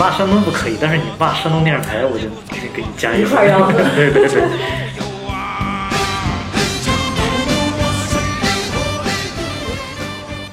[0.00, 2.26] 骂山东不可以，但是你骂山东电视台，我就
[2.74, 3.20] 给你加油。
[3.20, 4.40] 一块儿要对对对。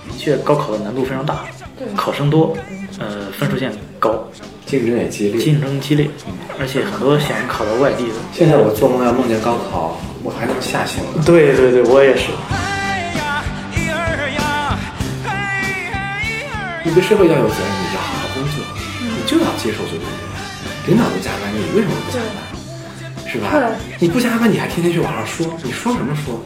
[0.09, 1.45] 的确，高考的难度非常大，
[1.95, 2.57] 考生多，
[2.99, 4.21] 呃，分数线高，
[4.65, 5.41] 竞争也激烈。
[5.41, 6.09] 竞争激烈，
[6.59, 8.15] 而且很多想考到外地的。
[8.33, 11.23] 现在我做梦要梦见高考，我还能吓醒呢。
[11.25, 12.31] 对对对，我也是。
[16.83, 18.16] 你对社会要有责任，你就好
[19.27, 20.11] 就要接受这个人。
[20.87, 23.27] 领导都加班，你为什么不加班？
[23.27, 23.75] 是吧？
[23.99, 26.39] 你不加班，你还天天去网上说，你说什么说？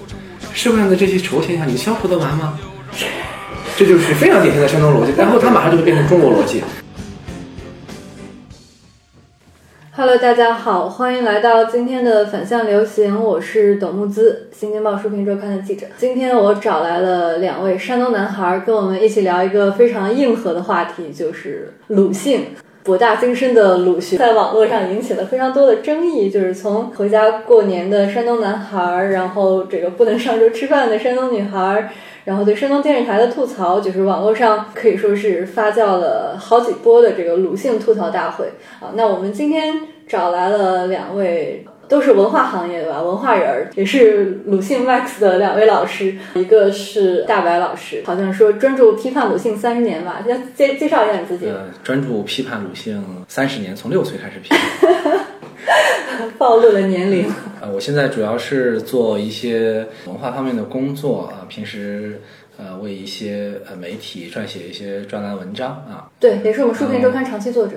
[0.52, 2.58] 社会上的这些丑现象，你消除得完吗？
[3.78, 6.64] 这就是非常典型的山东逻辑，然后它马上就会变成中国逻辑。
[9.94, 15.86] Hello，大家好，欢迎来到今天的反向流行，我是董木姿，新京报书评周刊的记者。
[15.98, 22.48] 今天我找来了两位山东男孩，跟我们一起聊一个非常硬核的话题，就是鲁迅。
[22.84, 31.92] 博大精深的鲁迅在网络上引起了非常多的争议，就是从回家过年的山东男孩，然后这个不能上桌吃饭的山东女孩。
[32.24, 38.46] 然后对山东电视台的吐槽，就是网络上可以说是发酵了好几波的这个鲁迅吐槽大会
[38.80, 38.94] 啊。
[38.94, 39.74] 那我们今天
[40.08, 51.48] 找来了两位，都是文化行业的吧，文化人儿，也是鲁迅 Max 的两位老师，一个是大白老师，好像说专注批判鲁迅三十年吧，先介介绍一下你自己。
[51.48, 55.28] 呃， 专注批判鲁迅三十年，从六岁开始批判。
[56.40, 57.30] 暴露了年龄。
[57.62, 62.22] 呃，我现在主要是做一些文化方面的工作啊，平时
[62.58, 66.08] 呃为一些呃媒体撰写一些专栏文章啊。
[66.22, 67.74] 对，也是我们书评周刊长期作者。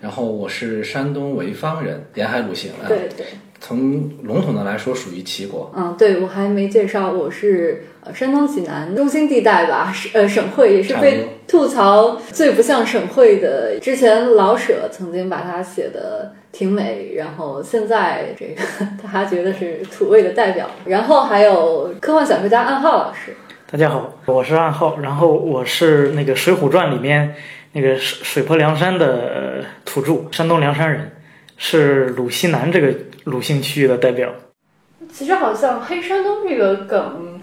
[0.00, 2.86] 然后我是山东潍坊人，沿海鲁迅啊。
[2.86, 3.26] 对对。
[3.60, 5.72] 从笼统的来说，属于齐国。
[5.76, 13.78] 嗯，对，我还没介绍，我是呃山东济南中心地带吧，呃省会也是被吐槽最不像省会的。
[13.80, 18.62] 之前老舍曾经把它写的挺美，然后现在这个
[19.02, 20.70] 他还觉得是土味的代表。
[20.84, 23.34] 然后还有科幻小说家暗号老师，
[23.70, 27.34] 大家好，我是暗号，然后我是那个《水浒传》里面
[27.72, 31.10] 那个水水泊梁山的土著，山东梁山人，
[31.56, 32.94] 是鲁西南这个。
[33.26, 34.32] 鲁姓区域的代表，
[35.12, 37.40] 其实好像黑山东这个梗，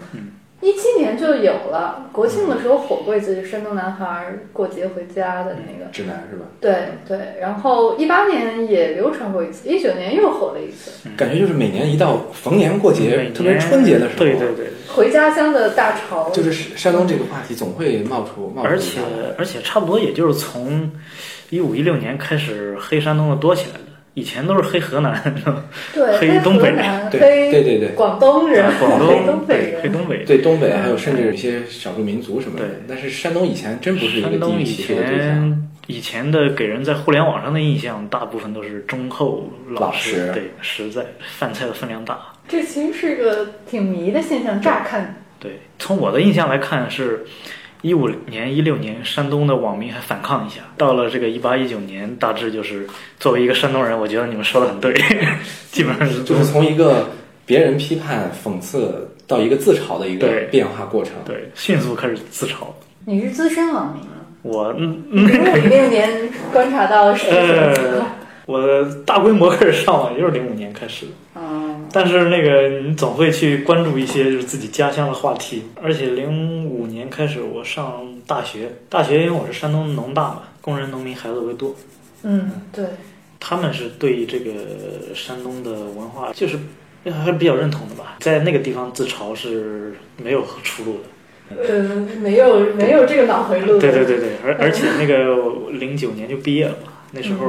[0.62, 2.08] 一七年就有了。
[2.10, 6.46] 国庆的时候火过一次，就山东男孩过节回家的那个指南是吧？
[6.58, 6.74] 对
[7.06, 11.06] 对，然后一八年也流传过一次，一九年又火了一次。
[11.18, 18.68] 感觉就是每年一到逢年过节，特别春节的时候，对对对，回家乡的大潮，就是山东这个话题总会冒出冒出。
[18.68, 19.00] 而且
[19.36, 20.90] 而且差不多也就是从
[21.50, 23.93] 一五一六年开始，黑山东的多起来的。
[24.14, 25.20] 以前都是黑河南，
[25.92, 26.72] 对，黑东北，
[27.10, 32.64] 对对对对，广东人，广东黑东北人，黑东北，对东北还有甚至一些少数民族什么的。
[32.88, 41.04] 但是山东以前真不是一个山东以前以前的给人在互联网上的印象，大部分都是忠厚老实，对，实在，
[41.36, 42.18] 饭菜的分量大。
[42.48, 45.22] 这其实是个挺迷的现象，乍看。
[45.40, 47.24] 对，从我的印象来看是。
[47.84, 50.62] 一五年、一六年，山东的网民还反抗一下。
[50.78, 52.86] 到了这个一八一九年，大致就是
[53.20, 54.94] 作为一个山东人，我觉得你们说的很对，
[55.70, 57.10] 基本上是就是从一个
[57.44, 61.12] 别人批判、讽刺到一个自嘲的一个变化过程。
[61.26, 62.64] 对，迅速开始自嘲。
[63.04, 64.16] 你是资深网民啊？
[64.40, 66.08] 我嗯，一五六年
[66.54, 67.28] 观察到 是。
[68.46, 68.62] 我
[69.06, 71.12] 大规模开始上网也就是零五年开始的。
[71.34, 71.53] 嗯，
[71.94, 81.74] 但是那个你总会去关注一些就是自己家乡的话题，而且零五年开始我上大学，大学因为我是山东农大嘛，工人农民孩子为多。
[82.24, 82.84] 嗯，对。
[83.38, 84.52] 他们是对这个
[85.14, 86.58] 山东的文化就是
[87.04, 91.04] 还是比较认同的吧，在那个地方自嘲是没有出路的。
[91.50, 91.82] 呃，
[92.22, 93.78] 没有没有这个脑回路。
[93.78, 97.46] 对对对对，而而且那个零九年就毕业了嘛，那时候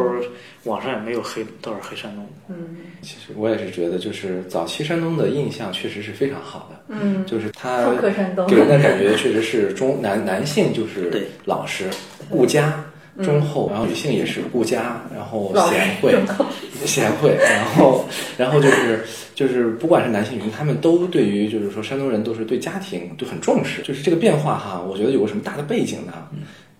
[0.63, 2.25] 网上也没有黑多少黑山东。
[2.49, 6.95] 嗯，其实我也是觉得，就是早期山东的印象确实是非常好的。
[6.95, 7.83] 嗯，就是他
[8.15, 11.89] 山东给人的感觉确实是中男男性就是老实
[12.29, 12.83] 顾家。
[13.23, 16.13] 忠厚，然后女性也是顾家，然后贤惠，
[16.85, 18.03] 贤惠，然后，
[18.37, 23.81] 然后就是就是不管是男性女性，他们都对于就是说山东人都是对家庭都很重视。
[23.83, 26.11] 就是这个变化哈，我觉得有个什么大的背景呢？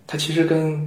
[0.06, 0.86] 它其实跟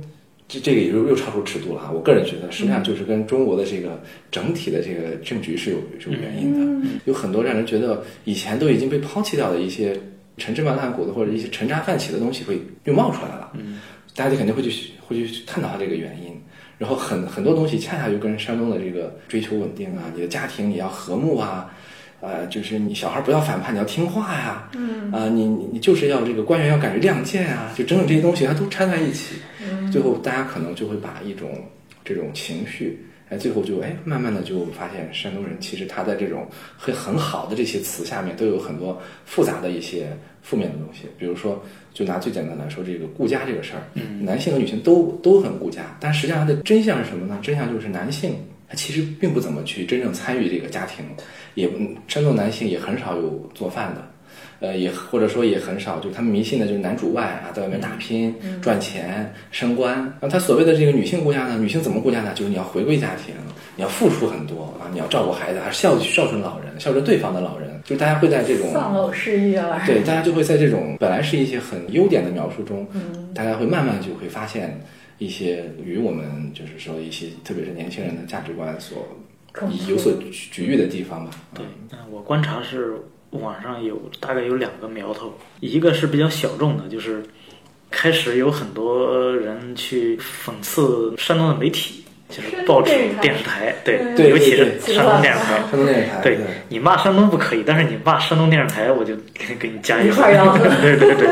[0.50, 1.92] 这这个也又又超出尺度了哈。
[1.92, 6.90] 我个人觉得，实际上就是跟中国的这个整体的这个政局是有有原因的。
[7.06, 9.96] 有很多让人觉得以前都已经被抛弃掉的一些
[10.38, 13.54] 陈芝麻烂谷子或者一些陈渣泛起的东西会又冒出来了。
[14.16, 16.36] 大家就肯定会去会去探讨它这个原因，
[16.78, 21.74] 然后很很多东西恰恰就跟山东的这个追求稳定啊，你的家庭也要和睦啊，
[22.22, 31.50] 呃，就是你小孩不要反叛，你要听话呀，嗯，啊，你你你就是要这个官员要敢于亮剑啊，就整整这些东西它都掺在一起，嗯，最后大家可能就会把一种
[32.04, 33.06] 这种情绪。
[33.30, 41.02] 哎，最后就哎，慢慢的就发现山东人其实他在这种很很好的这些词下面都有很多复杂的一些负面的东西。
[41.16, 41.64] 比如说，
[41.94, 47.38] 就拿最简单来说，这个顾家这个事儿，嗯，男性和女性都都很顾家，但实际上它的真相是什么呢？
[47.44, 48.34] 真相就是男性
[48.70, 51.04] 他其实并不怎么去真正参与这个家庭，
[51.56, 51.68] 也
[52.08, 54.08] 山东男性也很少有做饭的。
[54.62, 60.14] 呃，也或者说也很少，就他们迷信的就是男主外啊，在外面打拼赚钱升官。
[60.20, 61.58] 那他所谓的这个女性顾家呢？
[61.58, 62.34] 女性怎么顾家呢？
[62.36, 63.34] 就是你要回归家庭，
[63.78, 67.70] 你要付出很多啊，你要照顾孩子，还是孝孝顺老人，孝顺对方的老人。
[67.86, 72.86] 就是大家会在这种丧偶式育儿，对，大家就会在这种本来是一些很优点的描述中，
[73.34, 74.78] 大家会慢慢就会发现
[75.20, 79.08] 一些与我们就是说一些特别是年轻人的价值观所
[79.88, 80.12] 有所
[80.52, 81.32] 局域的地方吧。
[81.54, 82.96] 对，嗯，我观察是。
[83.32, 87.22] 网上有大概有两个苗头，一个是比较小众的，就是
[87.92, 92.92] 开始有很多人去讽刺山东的媒体，就是报纸、
[93.22, 95.60] 电视台，对，尤其是山东电视台。
[95.60, 96.40] 山东电视台，对
[96.70, 100.34] 你骂山东不可以，但是你骂山东电视台，我就给给你加一块
[100.82, 101.30] 对对对，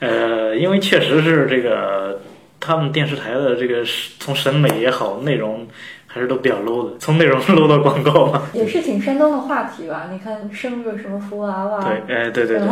[0.00, 2.18] 呃，因为确实是这个
[2.60, 3.84] 他们电视台的这个
[4.18, 5.66] 从审美也好，内容。
[6.08, 10.08] 还是都比较 low 的，从内容 low 到广告嘛， 也是挺山东的话题吧？
[10.10, 12.66] 你看生个什么福娃娃，对，哎，对对对，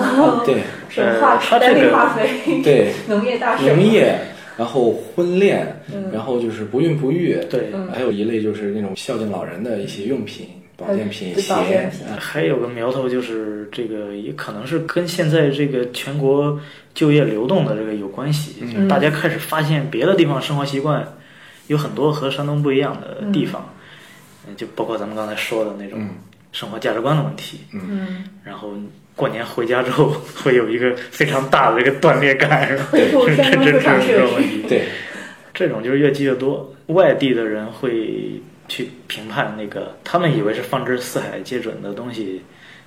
[0.46, 4.18] 对，什么化他这个化肥，对， 农业大农业，
[4.56, 5.78] 然后婚恋，
[6.10, 16.60] 然后就是不孕不育，对，还有一类就是那种孝敬老人的一些用品、保健品、鞋，还有个苗头就是这个也可能是跟现在这个全国
[16.94, 21.06] 就业流动的这个有关系，就是大家开始发现别的地方生活习惯。
[21.66, 23.74] 有很多和山东不一样的地方，
[24.46, 25.98] 嗯就包括咱们刚才说的那种
[26.52, 27.60] 生活价值观的问题。
[27.72, 28.74] 嗯，然后
[29.16, 32.88] 过年回家之后会有一个非常大的这个断裂感，是吧？
[32.92, 34.82] 这这这这种问题，对，
[35.54, 36.70] 这种就是越积越多。
[36.88, 38.38] 外地的人会
[38.68, 42.42] 去评判那个，他们以为是放之四海皆准的东西。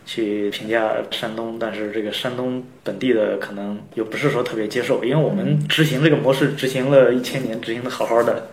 [0.10, 8.50] 去评价山东，但是这个山东本地的可能又不是说特别接受，因为我们执行这个模式执行了一千年，执行的好好的，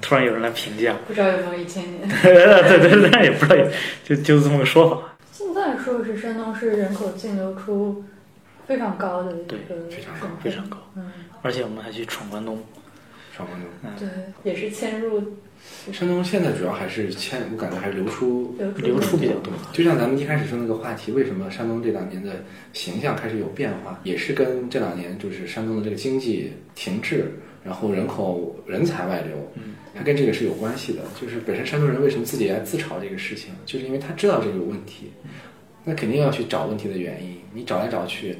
[0.00, 2.08] 突然有人来评价，不知道有没有一千年？
[2.22, 3.70] 对对对，也不知道，
[4.04, 5.16] 就就这么个说法。
[5.32, 8.04] 现在说是山东是人口净流出
[8.68, 9.56] 非常高的一个，
[9.90, 10.78] 非常高，非常高。
[10.94, 11.10] 嗯，
[11.42, 12.62] 而且我们还去闯关东，
[13.34, 14.08] 闯关东，对，
[14.48, 15.20] 也是迁入。
[15.92, 19.52] 山东现在主要还是迁，我感觉还是流出流出比较多。
[19.72, 22.42] 就像咱们一开始说那个话题，为什么山东这两年的
[22.72, 27.32] 形象开始有变化，也是跟这两年就是山东的这个经济停滞，
[27.64, 31.02] 然后人口人才外流，嗯，它跟这个是有关系的。
[31.20, 35.12] 就是本身山东人为什么自己来自嘲这个事情，就是因为他知道这个有问题，
[35.84, 37.36] 那肯定要去找问题的原因。
[37.54, 38.36] 你找来找去，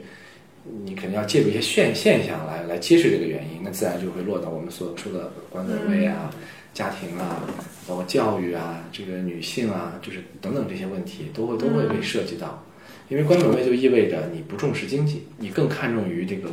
[0.84, 6.28] 你肯定要借助一些现现象来来揭示这个原因，那自然就会落到我们所说的官本位啊。
[6.76, 7.42] 家庭啊，
[7.88, 12.62] 包括教育啊，这个女性啊，就是等等这些问题，都会都会被涉及到。
[13.08, 16.50] 因为官本位就意味着你不重视经济，你更看重于这个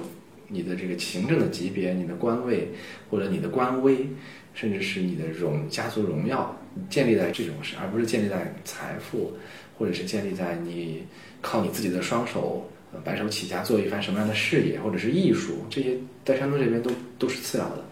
[0.48, 2.70] 你的这个行政的级别、你的官位
[3.10, 4.08] 或者你的官威，
[4.54, 6.58] 甚至是你的荣家族荣耀，
[6.90, 9.34] 建立在这种事，而不是建立在财富，
[9.78, 11.04] 或者是建立在你
[11.42, 12.70] 靠你自己的双手
[13.04, 16.89] 白手起家做一番什么样的事业，或者是艺术，这些在山东这边都
[17.20, 17.84] 都是次要的。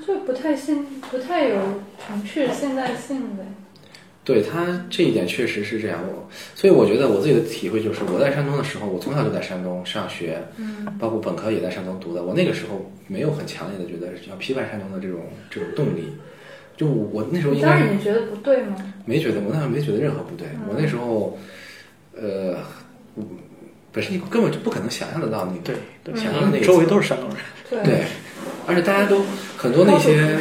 [0.00, 1.56] 就不太现，不太有
[2.04, 3.44] 城市现代性呗。
[4.24, 12.22] 对他这一点确实是这样，我所以我觉得我自己的体会就是，我在山东的时候，我从小就在山东上学，嗯，包括本科也在山东读的。
[12.22, 16.12] 我那个时候没有很强烈的觉得要批判山东的这种这种动力。
[16.76, 18.76] 就我那时候应该，当然你觉得不对吗？
[19.04, 20.46] 没觉得，我那时候没觉得任何不对。
[20.68, 21.36] 我那时候，
[22.16, 22.56] 呃，
[23.90, 25.74] 本身你根本就不可能想象得到你对，
[26.14, 28.04] 想象那个周围都是山东人，对。
[28.66, 29.22] 而且大家都
[29.56, 30.36] 很多那些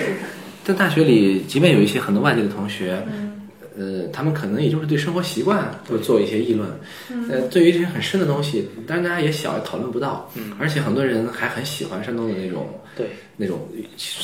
[0.63, 3.03] 在大学里，即便有一些很多外地的同学，
[3.77, 6.70] 呃，他们可能也就是对生活习惯会做一些议论。
[7.29, 10.29] 呃，对于这些很深的东西，当然大家也小，也讨论不到。
[10.36, 13.67] 嗯，而且很多人还很喜欢山东的那种，对那种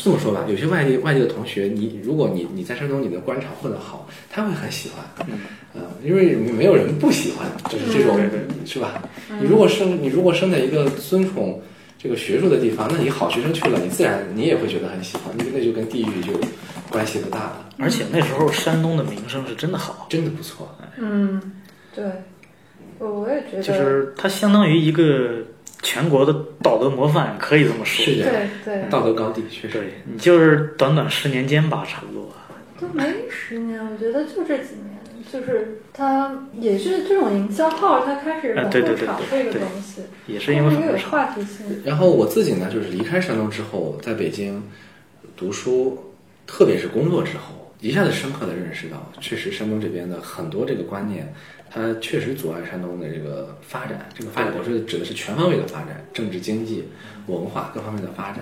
[0.04, 5.04] 这么说吧，有些外地外地的同学，你如果你你在山东你的官场混得好，他会很喜欢。
[5.28, 5.40] 嗯，
[5.74, 8.20] 呃，因为没有人不喜欢，就是这种，
[8.66, 9.02] 是吧？
[9.42, 11.60] 你如果生你如果生在一个尊崇。
[11.98, 16.34] 这个学术的地方，那你好学生去了，你自然你也会觉得很喜欢，那那就跟地域就
[16.90, 17.70] 关系不大了。
[17.80, 20.70] 而且那时候山东的名声是真的好，真的不错。
[20.98, 21.42] 嗯，
[21.94, 22.06] 对，
[23.00, 25.44] 我也觉得，就是它相当于一个
[25.82, 28.06] 全国的道德模范，可以这么说。
[28.06, 29.78] 是的，对对，道德高地确实。
[29.78, 32.32] 对你就是短短十年间吧，差不多。
[32.80, 34.98] 都没十年，我觉得就这几年。
[35.32, 41.66] 就是它也是这种营销号，它开始往后炒这个东西，也是因为有话题性。
[41.84, 44.62] 然后我自己呢，就是离开山东之后，在北京
[45.36, 45.98] 读书，
[46.46, 51.32] 特别是工作之后，一下子深刻的认识到，确实山东这边的很多这个观念，
[51.70, 54.08] 它确实阻碍山东的这个发展。
[54.18, 56.84] 这个发展，我是指的是全方位的发展，政治、经济、
[57.28, 58.40] 文化各方面的发展。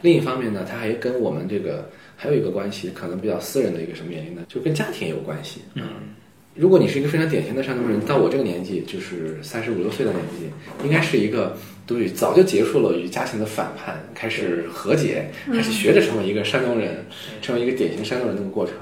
[0.00, 4.42] 另一方面呢，它还跟我们这个还有一个关系，可能比较私人的一个什么原因呢？
[4.48, 5.60] 就跟家庭有关系。
[5.74, 5.84] 嗯，
[6.54, 11.56] 如果你是一个非常典型的山东人，到我这个年纪，就是三十五六岁的年纪，应该是一个。
[11.84, 17.04] 对，早就结束了与家庭的反叛，开始和解，开始学着成为一个山东人，
[17.42, 18.74] 成为一个典型山东人的过程。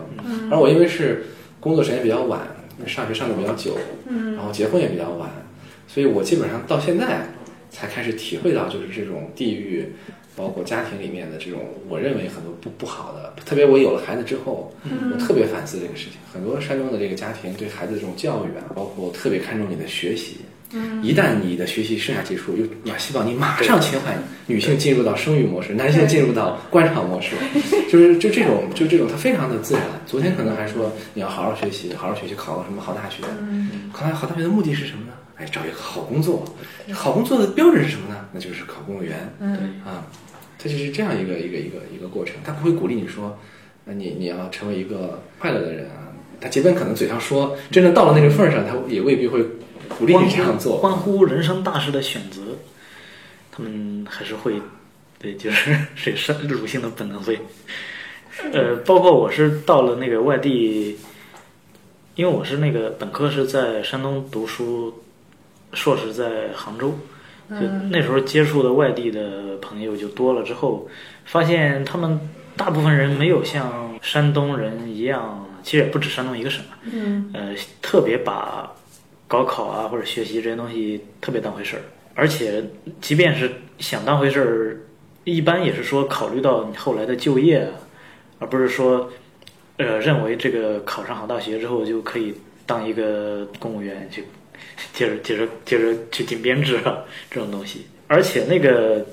[0.50, 1.24] 而我因为是
[1.58, 2.42] 工作时间比较晚，
[2.86, 3.78] 上学上的比较久，
[4.36, 5.30] 然后结婚也比较晚，
[5.88, 7.26] 所以我基本上到现在
[7.70, 9.86] 才开始体会到，就是这种地域，
[10.36, 13.34] 包括家庭里面的这种，我认为很多不不好的。
[13.44, 14.72] 特别我有了孩子之后，
[15.12, 16.12] 我特别反思这个事情。
[16.32, 20.38] 很多山东的这个家庭对孩子这种教育啊，包括特别看重你的学习。
[21.02, 24.14] 一旦你的学习生涯结束，又马希望你马上切换
[24.46, 27.34] 女性进入到生育模式，男性进入到官场模式，
[27.90, 29.82] 就是就这种就这种，它非常的自然。
[30.06, 33.16] 昨天可能还说你要好好学习，好好学习，考个什么好大学。
[33.92, 35.12] 考好大学的目的是什么呢？
[35.40, 36.44] 哎，找一个好工作。
[36.92, 38.28] 好工作的标准是什么呢？
[38.32, 39.32] 那就是考公务员。
[39.40, 40.06] 嗯啊，
[40.58, 42.36] 它就是这样一个一个一个一个过程。
[42.44, 43.36] 他不会鼓励你说，
[43.84, 46.12] 那你你要成为一个快乐的人啊。
[46.40, 49.44] 他即便可能嘴上说，真的到了那个份儿上，他也未必会。
[49.98, 52.42] 鼓励你这样做，关乎人生大事的选择，
[53.50, 54.54] 他们还是会，
[55.18, 57.36] 对，就是是生乳性的本能会，
[58.52, 60.96] 呃，包括我是到了那个外地，
[62.14, 65.02] 因为我是那个本科是在山东读书，
[65.72, 66.94] 硕士在杭州，
[67.50, 67.56] 就
[67.90, 70.88] 那时候接触的外地的朋友就多了之后，
[71.24, 72.18] 发现他们
[72.56, 76.62] 大部分人没有像山东人一样，其实也不止山东一个省，
[76.92, 78.70] 嗯，呃，特别把。
[79.30, 81.82] 高考啊，或者学习这些东西特别当回事儿，
[82.16, 82.64] 而且
[83.00, 83.48] 即便是
[83.78, 84.76] 想当回事儿，
[85.22, 87.64] 一般也是说考虑到你后来的就业，
[88.40, 89.08] 而不是说，
[89.76, 92.34] 呃，认为这个考上好大学之后就可以
[92.66, 94.24] 当一个公务员去，
[94.92, 96.98] 接着接着接着去进编制啊
[97.30, 97.86] 这种东西。
[98.06, 99.04] 而且那个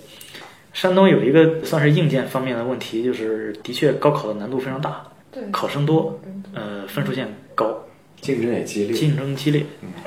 [0.74, 6.20] 山东有一个算是硬件方面的问题，就是的确高考的难度非常大，对，考生多，
[6.54, 7.84] 呃，分数线高。
[8.20, 9.64] 竞争也激烈，竞争激烈，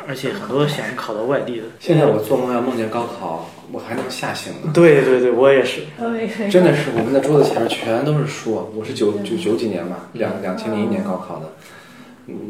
[0.09, 1.63] 而且很多想考到外地的。
[1.79, 4.73] 现在我做梦要梦见高考，我还能吓醒呢。
[4.75, 5.83] 对对对，我也是。
[6.51, 8.69] 真的是，我们的桌子前面全都是书。
[8.75, 11.53] 我是九九九几年吧，两两千零一年高考的，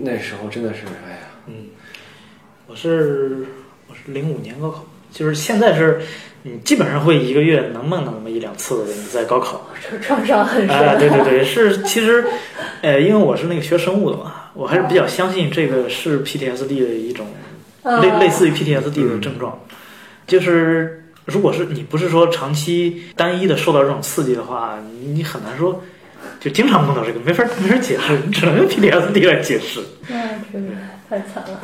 [0.02, 1.29] 那时候真的是，哎呀，嗯，
[2.70, 3.44] 我是
[3.88, 6.00] 我是零五年高考，就是现在是。
[6.42, 9.68] 你基本上会一个月能梦到那么一两次，你在高考，
[10.00, 10.74] 创伤很深。
[10.74, 12.24] 啊，对对对，是其实，
[12.80, 17.26] 呃，因为我是那个学生物的嘛，我还是比较相信这个是 PTSD 的一种
[18.00, 19.60] 类类似于 PTSD 的症状。
[20.26, 24.78] 就是如果是你不是说长期单一的受到这种刺激的话，
[25.12, 25.84] 你很难说
[26.40, 29.80] 就经常梦到这个，没法没法解释，你只能用 PTSD 来解释。
[30.08, 30.16] 那
[30.50, 30.72] 真的
[31.06, 31.60] 太惨了。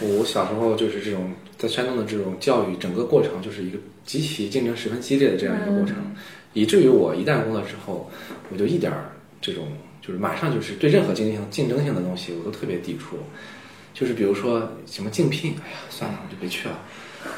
[0.00, 1.30] 我小时候就是这种。
[1.58, 5.94] 在山东的这种教育整个过程就是一个极其竞争十分激烈的这样一个过程，
[6.54, 8.10] 以至于我一旦工作之后，
[8.50, 9.68] 我就一点儿这种
[10.04, 13.16] 就是马上就是对任何竞争性竞争性的东西我都特别抵触，
[13.94, 16.76] 就是比如说什么竞聘，哎呀算了我就别去了，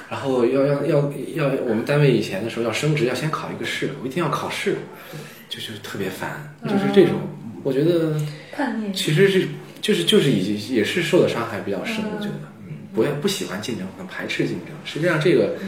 [0.09, 4.77] 然后要要要要我们单位以前的时候要升职要先考一个试，我一定要考试，
[5.51, 7.21] 就是特别烦，就是这种
[7.63, 8.19] 我觉得
[8.53, 9.47] 叛逆，其实是
[9.85, 12.37] 就是就是已经也是受的伤害比较深，我觉得。
[12.67, 14.69] 嗯不要不喜欢竞争，很排斥竞争。
[14.85, 15.59] 实际上，这个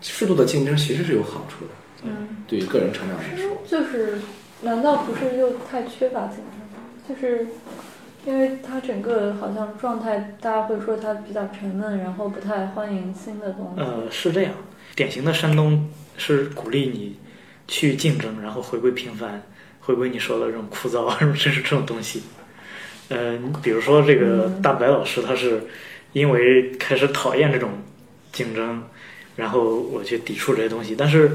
[0.00, 1.70] 适度的竞争其实是有好处的。
[2.04, 4.18] 嗯，对于个人成长来说，就是，
[4.62, 7.06] 难道不是又太缺乏竞争？
[7.06, 7.46] 就是
[8.24, 13.82] 因为他整个好像状态，大家会说他比较沉闷，然后不太欢迎新的东西。
[13.82, 14.52] 呃，是这样。
[14.96, 15.86] 典型的山东
[16.16, 17.18] 是鼓励你
[17.68, 19.42] 去竞争，然后回归平凡，
[19.80, 22.22] 回归你说的这种枯燥啊，什 么这是这种东西。
[23.10, 25.60] 呃，比如说这个大白老师，他是。
[26.12, 27.70] 因为开始讨厌这种
[28.32, 28.82] 竞争，
[29.36, 30.92] 然后我去抵触这些东西。
[30.98, 31.30] 但是，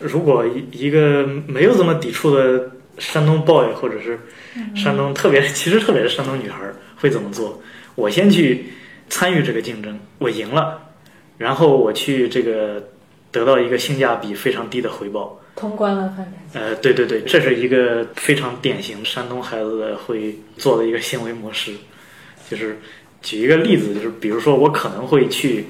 [0.00, 2.68] 如果一一个没有这么抵触的
[2.98, 4.18] 山东 boy，或者是
[4.74, 6.58] 山东特别，其实特别是山东女孩
[6.96, 7.62] 会怎么做？
[7.94, 8.64] 我先去
[9.08, 10.82] 参与这个竞争，我赢了，
[11.38, 12.82] 然后我去这个
[13.30, 16.62] 得到一个性价比非常低的回报，通关了，反正。
[16.62, 21.72] 呃，对对对，这是一个非常典型山东孩子的会做的一个行为模式，
[22.48, 22.78] 就是。
[23.22, 25.64] 举一个例子，就是比如说我可能会去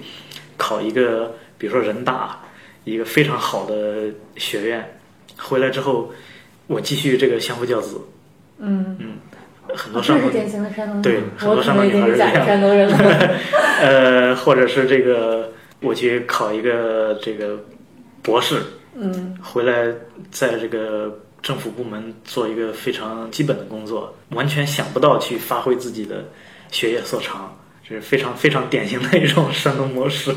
[0.59, 2.39] 考一个，比如说人大
[2.85, 4.99] 一个非常好的学院，
[5.39, 6.13] 回来之后
[6.67, 7.99] 我继续这个相夫教子。
[8.59, 9.13] 嗯嗯，
[9.75, 12.45] 很多山东典型的山东对很多山东女孩是这样。
[12.47, 12.91] 山东人
[13.81, 15.51] 呃，或者是这个
[15.81, 17.65] 我去考一个这个
[18.23, 18.61] 博士，
[18.99, 19.93] 嗯，回来
[20.31, 26.25] 在这个政府部门做一个非常基本的工作，完全想不到去发挥自己的
[26.71, 27.55] 学业所长，
[27.87, 30.35] 这是非常非常典型的一种山东模式。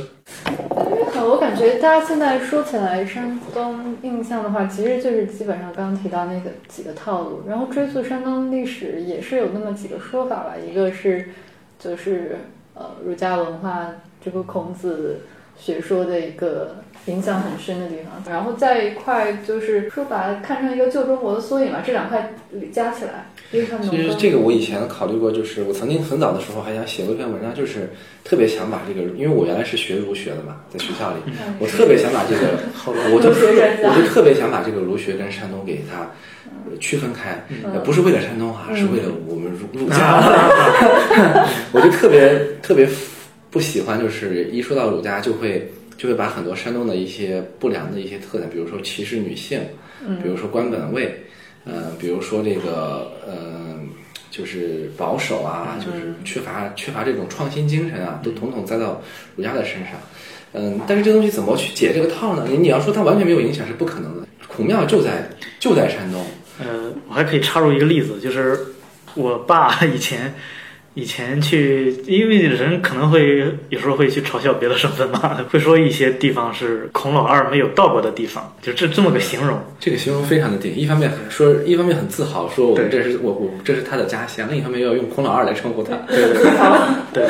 [1.21, 10.53] 我感觉大家现在说起来山东印象的话，其实就是基本上刚刚提到那个几个套路，然后追溯山东历史也是有那么几个说法吧。
[10.57, 11.29] 一个是
[11.77, 12.37] 就是
[12.73, 13.87] 呃儒家文化
[14.23, 15.21] 这个孔子
[15.59, 22.33] 学说的一个影响很深的地方，然后在一块就是说把它看成一个旧中国的缩影嘛，这两块
[22.71, 23.25] 加起来。
[23.51, 27.89] 其实这个我以前考虑过，就是我曾经很早的时候还想写过一篇文章，就是
[28.23, 31.17] 特别想把这个，因为我原来是学儒学的嘛，在学校里，
[31.57, 32.59] 我特别想把这个，
[33.11, 36.11] 我就我就特别想把这个儒学跟山东给它
[36.79, 37.43] 区分开，
[37.83, 40.21] 不是为了山东啊，是为了我们儒儒 家。
[41.73, 42.87] 我就特别特别
[43.49, 49.59] 不喜欢，就是一说到儒家，就会就会把很多山东的一些不良的一些特点，比如说歧视女性，
[50.21, 51.23] 比如说官本位。
[51.65, 53.77] 呃，比如说这个，呃，
[54.31, 58.99] 就是保守啊，就是缺乏缺乏这种创新精神啊，都统统栽到
[59.35, 59.91] 儒家的身上。
[60.53, 62.47] 嗯，但是这东西怎么去解这个套呢？
[62.49, 64.27] 你你要说它完全没有影响是不可能的。
[64.47, 65.29] 孔庙就在
[65.59, 66.25] 就在山东。
[66.59, 68.57] 呃，我还可以插入一个例子，就是
[69.13, 70.33] 我爸以前。
[70.99, 79.57] 以前去，因为人可能会有时候会去嘲笑别的省份嘛， 会说一些地方是孔老二没有到过的地方，就这这么个形容。
[79.79, 85.95] 这个形容非常的顶，一方面说，一方面很自豪，说我们这是我我这是他的家乡；另一方面要用孔老二来称呼他。
[86.07, 86.43] 对 对
[87.13, 87.27] 对。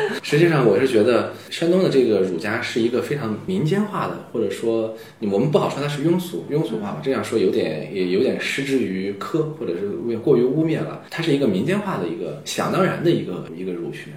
[0.24, 11.02] 实际上，我是觉得山东的这个儒家是一个非常民间化的，或者说我们不好说它是庸俗庸俗化吧，这样说有点也有点失之于苛，或者是过于污蔑了。
[11.10, 13.09] 它是一个民间化的一个想当然的。
[13.10, 14.10] 一个一个儒学，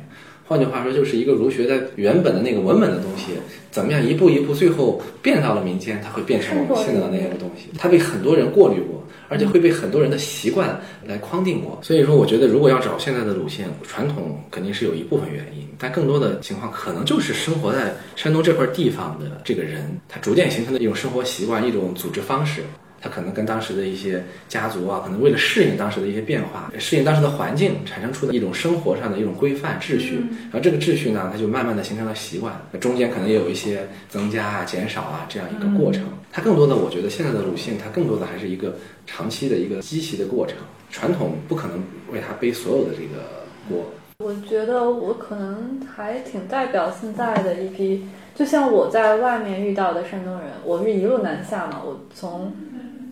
[0.46, 3.34] 换句话说，就是一个儒学在原本的那个文本的东西，
[3.72, 7.70] 怎么样一步一步，最后变到了民间，它会变成我们现在的那个东西。
[7.77, 11.79] 它被很多人过滤过，而且会被很多人的习惯来框定过。
[11.82, 22.62] 所以说，我觉得如果要找现在的鲁迅，传统肯定是有一部分原因，但更多的情况可能就是生活在山东这块地方的这个人，他逐渐形成的一种生活习惯，一种组织方式。
[23.03, 30.24] 他可能跟当时的一些家族啊，可能为了适应当时的一些变化，适应当时的环境，产生出的一种生活上的一种规范秩序。
[30.44, 32.55] 然后这个秩序呢，它就慢慢的形成了习惯。
[32.79, 36.05] 中间可能也有一些增加啊、减少啊这样一个过程。
[36.31, 38.74] 它更多的，我觉得现在的鲁迅，它更多的还是一个
[39.05, 40.55] 长期的一个积习的过程。
[40.89, 43.85] 传统不可能为他背所有的这个锅。
[44.20, 52.53] 我觉得我可能还挺代表现在的一批，就像我在外面遇到的山东人，我是一路南下嘛，我从。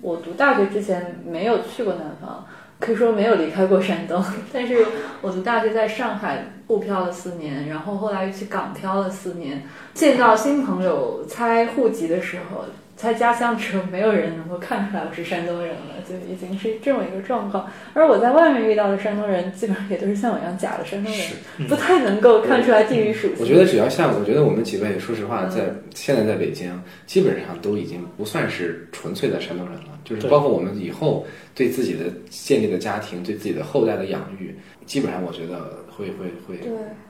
[0.02, 2.44] 我读大学之前没有去过南方，
[2.80, 4.24] 可以说没有离开过山东。
[4.52, 4.86] 但是
[5.22, 9.64] 我读大学在上海沪漂了四年，然后后来又去港漂了四年。
[9.94, 12.66] 见到新朋友猜户籍的时候。
[13.02, 17.68] 在家乡的时候，没有人能够看出来我是山东人了，就已经是这么一个状况。
[17.96, 23.38] 而我在外面遇到的山东人，基本上也都是像我一样假的山东人，不太能够看出来地域属性。
[23.40, 25.64] 我觉得只要像，我觉得我们几位，说实话，在
[25.96, 26.72] 现在在北京，
[27.08, 30.00] 基本上都已经不算是纯粹的山东人了。
[30.04, 35.80] 就是包括我们以后对自己的建立的家庭，对自己的后代的养育，基本上我觉得。
[35.98, 36.60] 会会会，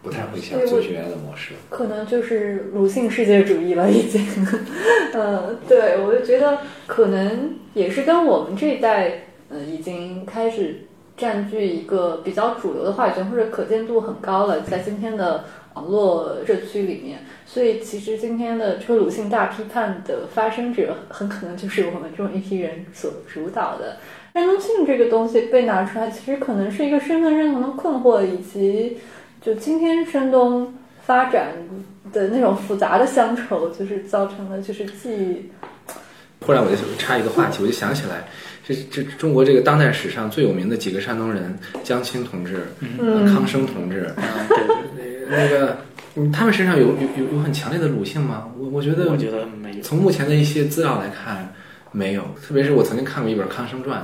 [0.01, 4.25] 不太会像做学员的模式，可能就是鲁迅世界主义了，已经。
[5.13, 17.19] 呃，对，我就觉得可能也是跟我们这一代，呃，已经开始占据一个比较主流的话语权，或者可见度很高了，在今天的网络社区里面。
[17.53, 23.97] 所以，其实今天的车鲁迅大批判的发生者，很可能就是我们这种一批人所主导的。
[24.33, 28.97] 山东性这个东西被拿出来，其实可能是一个身份认同的困惑，以及
[29.41, 31.49] 就今天山东发展
[32.13, 35.51] 的那种复杂的乡愁，就是造成了，就是既。
[36.45, 38.25] 忽然我就插一个话题，我就想起来，
[38.65, 42.63] 这这中国这个当代史上最有名的几个山东人，江青同志、
[43.27, 44.09] 康生同志，
[44.95, 45.77] 对那个，
[46.33, 48.47] 他们身上有有有有很强烈的鲁性吗？
[48.57, 49.81] 我我觉得，我觉得没有。
[49.81, 51.53] 从目前的一些资料来看。
[51.93, 54.01] 没有，特别是我曾经看过一本《康生传》，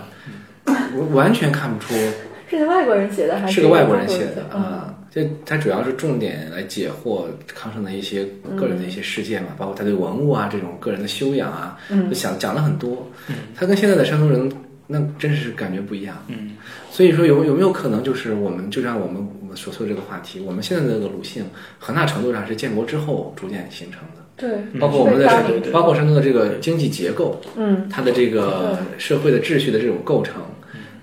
[0.93, 1.93] 我完全看不出
[2.49, 4.93] 是个外国人写的还是个外国人写的啊？
[5.09, 8.25] 这他主要是重点来解惑康生的一些
[8.57, 13.09] 个人的一些事件嘛，包括他对文物啊这种个人的修养啊，就想讲了很多。
[13.55, 14.51] 他跟现在的山东人
[14.88, 16.23] 那真是感觉不一样。
[16.28, 16.52] 嗯，
[16.89, 21.43] 所以说有有没有可能就是我们就像我们我们所说的这个话题，我们现在的这个鲁迅
[21.78, 24.23] 很大程度上是建国之后逐渐形成的。
[24.38, 30.36] 对，包括我们的山，包括山东的这个经济结构，嗯，它的这个社会的秩序的这种构成，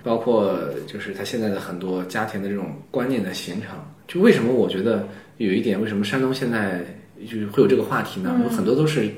[0.05, 3.70] 包括就是它现在的很多家庭的这种观念的形成，
[4.07, 6.81] 就为什么我觉得有一点，为什么山东现在
[7.29, 8.40] 就是会有这个话题呢？
[8.44, 9.11] 有很多都是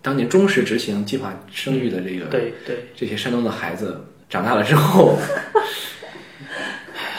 [0.00, 5.16] 当年忠实执行计划生育的这个，对对，这些山东的孩子长大了之后，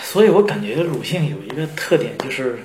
[0.02, 2.60] 所以我感觉鲁迅有一个特点，就是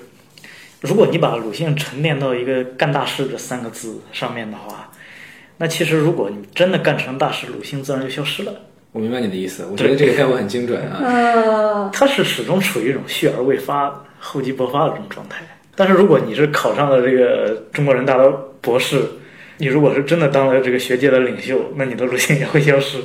[0.81, 4.91] 如果你把鲁迅沉淀到一个干大事这三个字上面的话，
[5.59, 8.53] 那其实如果你真的干成大事，鲁迅自然就消失了。
[8.93, 10.99] 我明白你的意思，我觉得这个概括很精准啊。
[11.01, 15.45] 呃，他是始终处于一种蓄而未发、厚积薄发的这种状态。
[15.77, 18.29] 但是如果你是考上了这个中国人大的
[18.61, 19.01] 博士，
[19.59, 22.99] 你如果是真的当了这个学界的领袖，那你的鲁迅也会消失。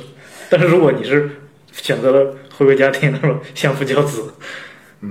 [0.50, 1.30] 但是如果你是
[1.72, 4.32] 选择了回归家庭那种相夫教子，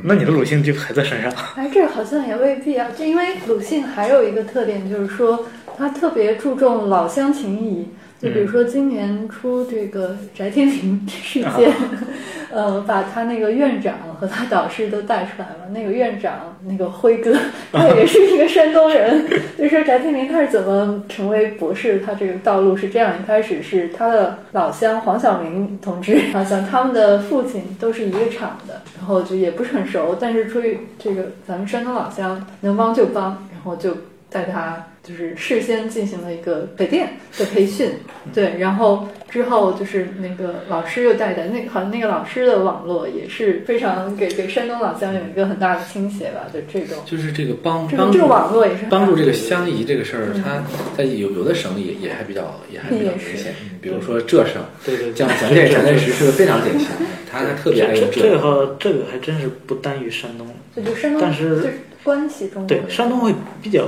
[0.03, 1.31] 那你的鲁迅就还在身上。
[1.55, 5.45] 哎，这个好像也未必啊，就因为鲁迅还有一个特点，就是说
[5.77, 7.87] 他特别注重老乡情谊。
[8.21, 11.73] 就比如说今年出这个翟天临事件，
[12.49, 15.69] 呃，把他那个院长和他导师都带出来了。
[15.73, 17.35] 那个院长那个辉哥，
[17.73, 19.25] 他也是一个山东人。
[19.57, 33.97] 就说翟天临他是怎么成为博士，他这个道路是这样：一开始是他的老乡黄晓明同志，好像他们的父亲都是一个厂的，然后就也不是很熟，但是出于这个咱们山东老乡能帮就帮，然后就
[34.29, 34.87] 带他。
[35.05, 37.91] 就是事先进行了一个北电的培训，
[38.33, 46.97] 对，然后之后就是那个老师又带的，那好像那个老师的网络也是非常给给山东老乡有一个很大的倾斜吧，就这种。
[47.05, 50.63] 就是这个帮帮这个网络也是帮助这个乡谊这个事儿，他
[50.97, 56.87] 在有有的省也也还比较也还比较明显，比如说浙省，对对，像蒋介蒋介石是个非常典型，
[57.31, 58.75] 他他特别爱用这个。
[58.79, 63.87] 这个还真是不单于山东，这就山东，但是关系中对山东会比较。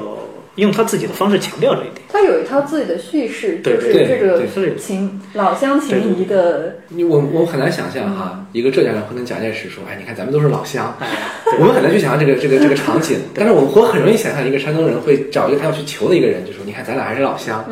[0.57, 6.77] 用他自己的方式强调这一点，他有一套自己的叙事，就是这个情老乡情谊的。
[6.89, 10.97] 你我我很难想象哈，一个浙江人会跟蒋介石说：“哎，你看咱们都是老乡。
[11.59, 13.19] ”我们很难去想象这个这个这个场景。
[13.35, 17.63] 但是我我很容易想象一个山东人会找一个他要去求的一个人，就说：“你看咱俩还是老乡。”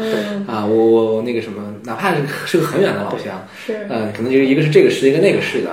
[0.47, 5.71] 啊，我我那个什么，哪怕是是个很远的老乡，是嗯，可能就是一个是这个市，一个那个市的。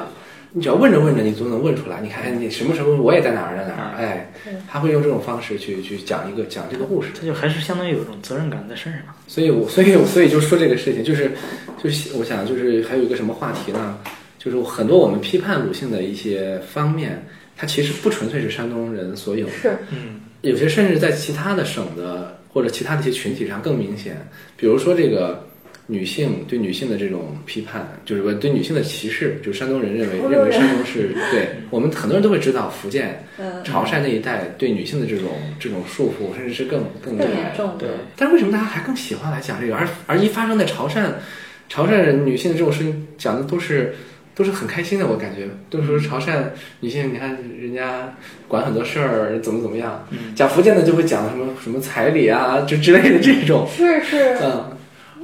[0.55, 2.01] 你只要问着问着，你总能问出来。
[2.03, 3.97] 你看，你什么时候我也在哪儿在哪儿？
[3.97, 4.31] 哎，
[4.69, 7.09] 他会用这种方式去去讲一个讲这个故事。
[7.19, 9.01] 他就还是相当于有一种责任感在身上。
[9.27, 11.31] 所以，我所以所以就说这个事情，就是
[11.83, 13.99] 就是我想就是还有一个什么话题呢？
[14.38, 17.25] 就是很多我们批判鲁迅的一些方面，
[17.57, 19.53] 它其实不纯粹是山东人所有的。
[19.53, 24.29] 是，嗯，有些甚至在其他的省的或者其他的一些群体上更明显。
[24.57, 25.49] 比如说这个。
[25.93, 33.23] 女性对女性的这种批判，就是说对女性的歧视，就山东人认为 认为山东是对我们很多人都会知道，福建、
[33.63, 35.29] 潮汕那一带对女性的这种
[35.61, 37.77] 这种束缚，甚至是更更严重。
[37.79, 39.77] 对，但是为什么大家还更喜欢来讲这个？
[39.77, 41.03] 而而一发生在潮汕，
[41.69, 43.95] 潮汕人女性的这种事情讲的都是
[44.35, 46.43] 都是很开心的，我感觉都是说潮汕
[46.81, 48.17] 女性，你看人家
[48.49, 50.07] 管很多事儿，怎么怎么样。
[50.35, 53.69] 讲福建的就会讲什么什么彩礼啊，就之类的这种。
[53.77, 54.37] 是是。
[54.43, 54.79] 嗯。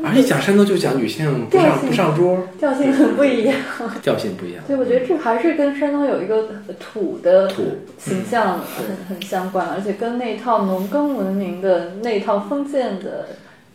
[0.05, 3.57] 而且讲山东就讲女性不上不上桌，调性很不一样，
[4.03, 4.63] 调性不一样。
[4.67, 7.65] 对，我觉得这还是跟山东有一个土的土
[7.99, 13.27] 形象很很相关，而且跟那套农耕文明的那套封建的，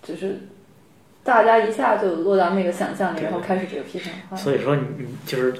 [0.02, 0.40] 就是
[1.24, 4.38] 大家一下就落到那个想象里，然后开始这个批判。
[4.38, 5.54] 所以说，你你就是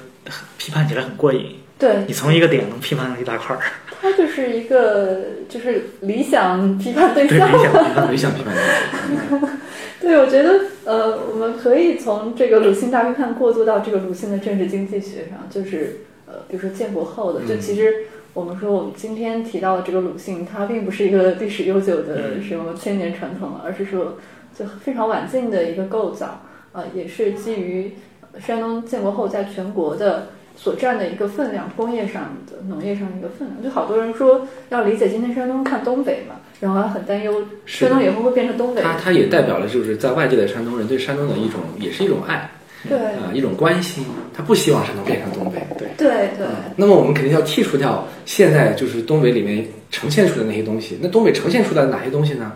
[0.56, 1.56] 批判起来很过瘾。
[1.84, 3.60] 对，你从一个点能批判一大块儿。
[4.00, 5.20] 他就是一个
[5.50, 9.58] 就是理想批判对象，理想批判理想批判对象。
[10.00, 24.16] 对，我觉得呃，我们可以从这个鲁迅大批判过渡到这个鲁迅的政治经济学上，就是呃，比如说建国后的，就其实我们说我们今天提到的这个鲁迅，他并不是一个历史悠久的什么千年传统，而是说
[24.58, 27.92] 就非常晚近的一个构造，呃，也是基于
[28.38, 30.28] 山东建国后在全国的。
[30.56, 38.80] 所占的一个分量，工业上的、农业上的一个分量，就好多人说要理解今天山东看东北嘛，然后还很担忧山东以后会变成东北。
[38.80, 42.50] 它它也代表了就是在外界的山东人对山东的一种，也是一种爱，
[42.88, 45.60] 对啊一种关心，他不希望山东变成东北。
[45.76, 46.46] 对对对。
[46.76, 52.52] 那么我们肯定要剔除掉现在就是东北里面呈现出的那些东西，那东北呈现出来的哪些东西呢？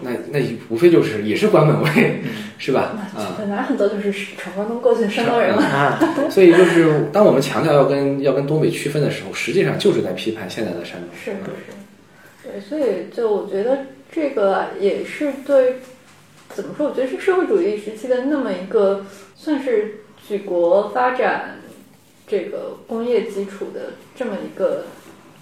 [0.00, 2.20] 那那无非就是也是关本位，
[2.58, 2.96] 是吧？
[3.16, 5.98] 啊，本来很多就是闯关东过去的山东人嘛。
[6.28, 11.08] 所以就是当我们强调要跟要跟东北区分的时候，实际上就是在批判现在的山东。
[11.14, 11.36] 是是，
[12.42, 15.76] 对，所以就我觉得这个也是对，
[16.48, 16.88] 怎么说？
[16.88, 21.60] 我觉得是社会主义时期的那么一个算是举国发展
[22.26, 24.86] 这个工业基础的这么一个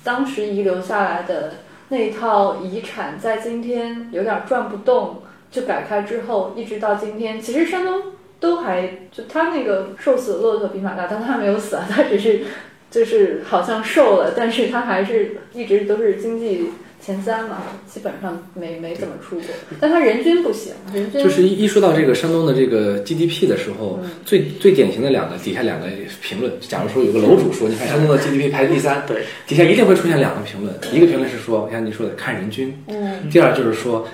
[0.05, 1.55] 当时遗留下来的。
[1.93, 5.19] 那一套遗产在今天有点转不动，
[5.51, 8.01] 就改开之后，一直到今天，其实山东
[8.41, 12.45] 都还就他那个瘦死的骆驼比马大，但他没有死啊，他只是
[12.91, 16.71] 就是好像瘦了，但是他还是一直都是经济
[17.05, 17.59] 前三嘛，
[17.93, 19.47] 基本上没没怎么出过。
[19.81, 25.87] 但它人均不行，人均就是一一说到这个山东的这个 GDP 的时候，最最典型的两个底下两个
[26.21, 34.07] 评论，假如说有个楼主说，你看山东的 GDP 排第三，对，底下一定会出现两个评论，一个评论是说，像你说的看人均，嗯，第二就是说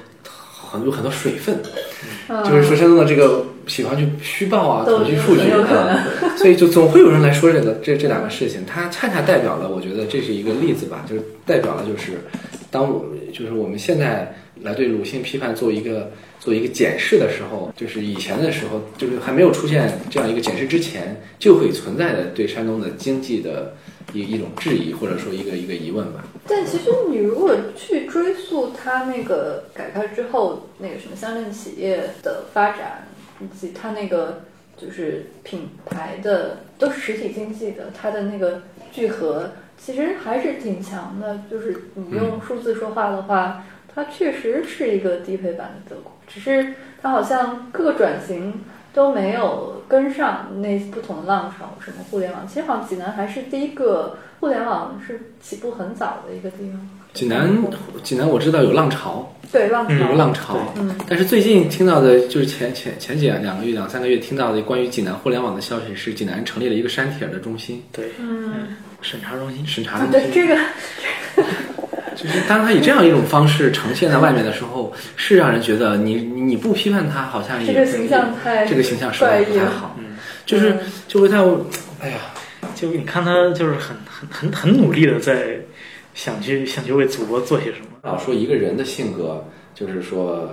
[0.70, 1.58] 很有很多水分，
[2.28, 12.12] 嗯就是说山东的这个喜欢去虚报啊、统计数据啊，所以就总会有人来说这个这这两个事情，它恰恰代表了，我觉得这是一个例子吧，就是代表了就是
[12.70, 23.74] 当我们就是我们现在来对鲁迅批判做一个做一个检视的时候，就是以前的时候，就是还没有出现这样一个检视之前，就会存在的对山东的经济的
[24.12, 26.24] 一一种质疑，或者说一个一个疑问吧。
[26.46, 33.08] 但其实你如果去追溯它那个改革之后那个什么乡镇企业的发展，
[33.40, 34.42] 以及它那个
[34.76, 41.40] 就是品牌的都是实体经济的，它的那个聚合其实还是挺强的。
[41.50, 43.64] 就是你用数字说话的话，
[43.94, 48.60] 它确实是一个低配版的德国，只是它好像各个转型
[48.92, 56.88] 都没有跟上那不同的浪潮，什么互联网，其实好像济南还是第一个互联网是起步很早的一个地方。
[57.14, 57.50] 济南，
[58.02, 70.30] 济南我知道有浪潮，对浪潮，有浪潮，嗯，但是最近听到的就是前前前几两个月、两三个月听到的关于济南互联网的消息是，济南成立了一个删帖的中心，对，嗯，审查中心，审查中心。
[70.32, 70.56] 这个，
[72.16, 79.96] 就是当他以这样一种方式呈现在外面的时候，是让人觉得你你你不批判他，好像也这个形象太这个形象实在不太好。
[79.98, 81.64] 嗯，就是就会在我，
[82.00, 82.18] 哎呀，
[82.74, 85.56] 就你看他就是很很很很努力的在
[86.14, 87.86] 想去想去为祖国做些什么。
[88.02, 90.50] 老说一个人的性格，就是说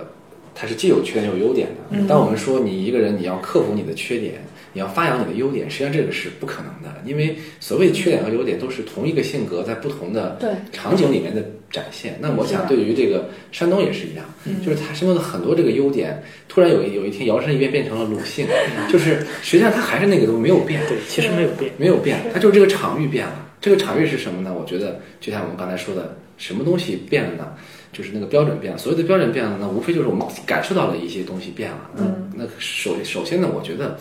[0.58, 1.74] 他是既有缺点又有优点的。
[1.90, 4.42] 嗯当我们说你一个人你要克服你的缺点，
[4.72, 10.38] 你要发扬你的优点，实际上这个是不可能的，因为所谓缺点和优点都是同一个性格在不同的
[10.72, 12.18] 场景里面的展现。
[12.20, 14.24] 那我想对于这个山东也是一样，
[14.64, 18.46] 就是他山东的很多这个优点，突然有一有一天摇身一变变成了鲁迅，
[18.90, 20.80] 就是实际上他还是那个都没有变。
[20.88, 21.70] 对，其实没有变。
[21.76, 23.44] 没有变，他就是这个场域变了。
[23.60, 24.54] 这个场域是什么呢？
[24.58, 27.52] 我觉得就像我们刚才说的，什么东西变了呢？
[27.96, 28.78] 就是那个标准变了。
[28.78, 31.90] 所谓的标准变了，那无非就是我们感受到了一些东西变了。
[31.96, 33.98] 嗯，那首首先呢，我觉得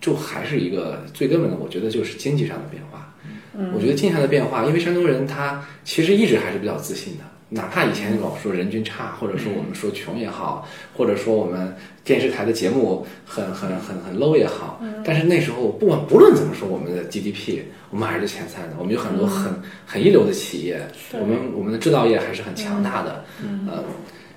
[0.00, 3.12] 就还是一个最根本的，我觉得就是经济上的变化。
[3.54, 17.60] 嗯我觉得经济上的变化，因为山东人他其实一直还是比较自信的，哪怕以前老说人均差，或者说我们说穷也好，或者说我们电视台的节目很很很很 low 也好，但是那时候不管不论怎么说，我们的 GDP
[17.90, 19.52] 我们还是前三的，我们有很多很
[19.86, 20.80] 很一流的企业，
[21.12, 23.24] 我们我们的制造业还是很强大的，
[23.68, 23.84] 呃，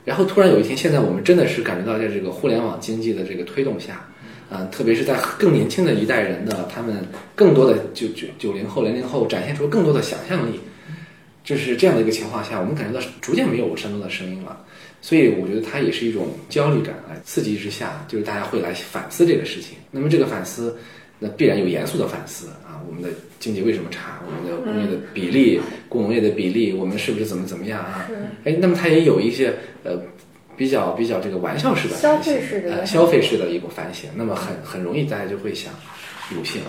[0.04, 4.06] 然后突然有一天，现在我们真的是感觉到在这个互联网经济的这个推动下。
[4.52, 10.60] 嗯，特别是在更年轻的一代人的，他们更多的九九九零后、零零后展现出更多的想象力，
[11.46, 14.60] 就是这样的一个情况下，我们感觉到逐渐没有山东的声音了，
[15.02, 19.78] 所以我觉得它也是一种焦虑感来刺激之下，就是大家会来反思这个事情。
[19.92, 20.76] 那么这个反思，
[21.20, 24.20] 那必然有严肃的反思啊，我们的经济为什么差？
[24.26, 28.10] 我们的工业的比例、工农业的比例，我们是不是怎么怎么样啊？
[28.44, 29.54] 哎，那么它也有一些
[29.84, 29.98] 呃。
[30.58, 35.74] 比较比较这个玩笑式的消费式的呃消费式的一个反省，那么很很容易大家就会想
[36.34, 36.62] 鲁性，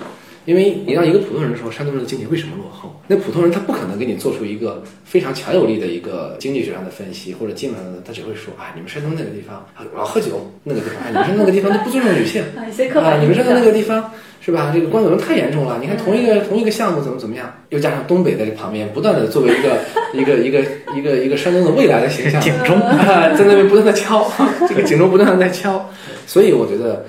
[0.46, 14.70] 因为你让一个普通人说山东人的经济为什么落后，那普通人他不可能给你做出一个非常强有力的一个经济学上的分析或者经济上，他只会说啊，你们山东那个地方啊老喝酒，那个地方，啊、你们山东那个地方都不尊重女性啊，你们山东那个地方是吧？
[14.72, 19.80] 这个光有人太严重了，你看同一个同一个项目怎么怎么样，又加上东北在这旁边不断的作为一个
[20.14, 20.60] 一个一个
[20.96, 24.30] 一个一个山东的未来的形象，警钟啊，在那边不断的敲，
[24.68, 25.84] 这个警钟不断的在敲，
[26.24, 27.04] 所以我觉得，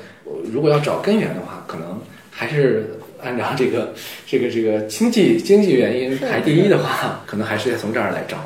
[0.52, 2.00] 如果要找根源的话，可能
[2.32, 2.97] 还是
[3.28, 3.94] 按照这个
[4.26, 8.38] 这个这个经济经济原因排第一的话，可能还是得从这儿来找。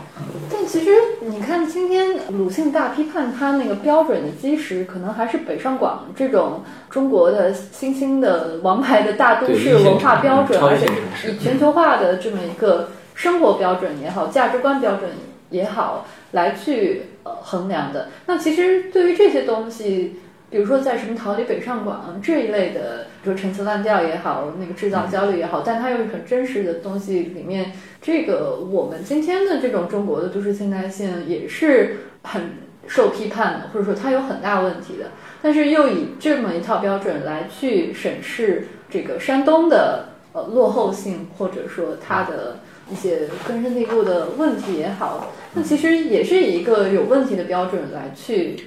[0.51, 0.91] 但其实
[1.21, 15.09] 你看，今天鲁迅大批判他那个标准的基石，可能还是北上广这种中国的新兴的王牌的大都市文化标准，而且超一线城市以全球化的这么一个生活标准也好，价值观标准
[15.51, 18.09] 也好，来去呃衡量的。
[18.25, 20.17] 那其实对于这些东西。
[20.51, 32.49] 比如说，在什么逃离北上广这一类的，比如陈词滥调也好，那个制造焦虑也好，但它又是很真实的东西里面，这个我们今天的这种中国的都市现代性也是很
[32.85, 35.05] 受批判的，或者说它有很大问题的。
[35.41, 42.59] 但是又以这么一套标准来去审视这个山东的呃落后性，或者说它的
[42.91, 48.57] 一些根深蒂固的问题也好，那其实也是以一个有问题的标准来去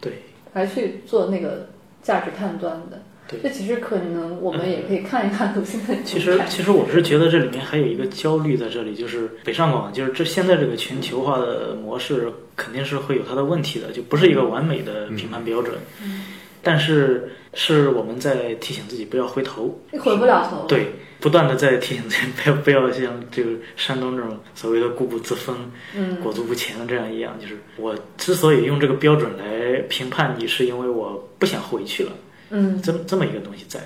[0.00, 0.12] 对。
[0.54, 1.68] 来去做那个
[2.02, 3.02] 价值判断的。
[3.28, 5.94] 对，这其实可能我们也可以看一看鲁迅的。
[6.04, 15.76] 其实，其实我是觉得这里面还有一个焦虑在这里，就是北上广，就是这现在这个全球化的模式肯定是会有它的问题的，就不是一个完美的评判标准。
[16.02, 16.24] 嗯。
[16.64, 19.78] 但是，是我们在提醒自己不要回头。
[19.92, 20.66] 你回不了头。
[20.66, 27.38] 对，不断的在提醒自己不要不要像这个山东这种所谓的固步自封、嗯，裹足不前的这样一样。
[27.38, 32.12] 就是我之所以用这个标准来评判你，是因为我不想回去了。
[32.50, 33.80] 嗯，这么这么一个东西在。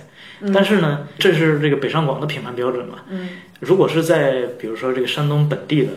[0.54, 3.00] 但是呢，这是这个北上广的评判标准嘛？
[3.10, 3.30] 嗯。
[3.60, 5.88] 如果是在比如说这个山东本地的，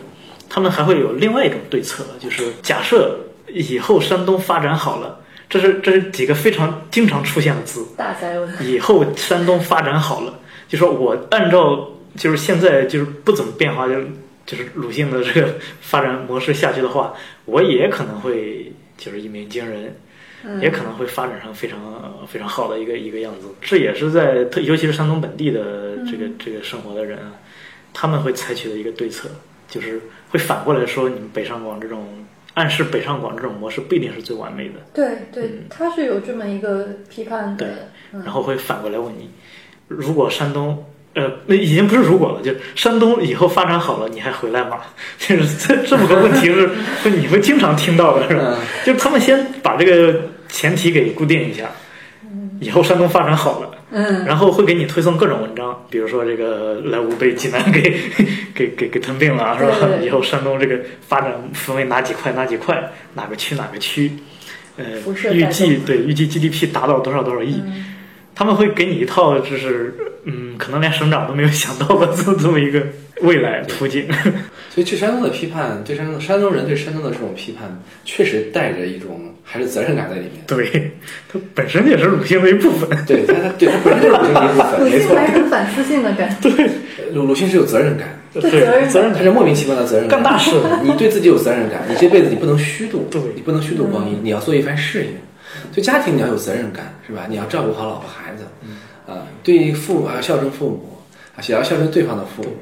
[0.48, 5.20] 他们还会有另外一种对策，就是假设以后山东发展好了。
[5.52, 7.86] 这是这是几个非常经常出现的字。
[7.94, 8.50] 大灾问。
[8.66, 13.94] 以后山东发展好了，就说我按照就是现在就是不怎么变化，就
[14.46, 17.12] 就是鲁迅的这个 发展模式下去的话，
[17.44, 19.94] 我也可能会就是一鸣惊人，
[20.58, 21.78] 也可能会发展成非常
[22.26, 23.48] 非常好的一个一个样子。
[23.60, 27.30] 这也是在特尤其是山东本地的这个这个生活的人啊，
[27.92, 29.28] 他们会采取的一个对策，
[29.68, 32.08] 就是会反过来说你们北上广这种。
[32.54, 34.74] 暗示北上广这种模式不一定是最完美的。
[34.92, 37.66] 对对，他是有这么一个批判的。
[37.66, 39.30] 对，然后会反过来问你：
[39.88, 40.84] 如果山东，
[41.14, 44.78] 呃，那已经不是如果了，就山东以后发展好了，你还回来吗？
[45.18, 46.70] 就是这这么个问题是，
[47.10, 48.58] 你会经常听到的，是吧？
[48.84, 51.70] 就他们先把这个前提给固定一下，
[52.60, 53.71] 以后山东发展好了。
[53.92, 57.94] 嗯，然后会给你推送各种文章，比如说这个莱芜被济南 给
[58.54, 59.88] 给给给吞并了，是吧？
[60.02, 64.10] 以后山东这个发展分为哪几块哪几块，哪个区哪个区，
[64.78, 64.84] 呃，
[65.32, 67.62] 预计对预计 GDP 达到多少多少亿，
[68.34, 72.80] 他们会给你一套就是嗯，可能连省长都没有想到的这么这么一个
[73.22, 74.06] 未来途径。
[74.70, 79.28] 所以，对山东的批判，对山东山东人对山东的这种批判，确实带着一种。
[79.44, 80.44] 还是责任感在里面。
[80.46, 80.92] 对，
[81.28, 82.88] 它本身也是鲁迅的一部分。
[83.04, 84.80] 对，它它对它本身就是鲁迅的一部分。
[84.88, 85.16] 没错。
[85.16, 86.34] 还是反思性的感。
[86.40, 86.70] 对，
[87.12, 88.16] 鲁鲁迅是有责任感。
[88.32, 90.22] 对，责任责任他是莫名其妙的责任感。
[90.22, 90.52] 干大事，
[90.84, 95.08] 你对自己有责任感，你这辈子你不能虚度，对，你不能虚度光阴，你要做一番事业。
[95.74, 97.26] 对家庭你要有责任感，是吧？
[97.28, 98.44] 你要照顾好老婆孩子，
[99.06, 100.98] 啊，对父母要孝顺父母，
[101.36, 102.56] 啊，也要孝顺对方的父母。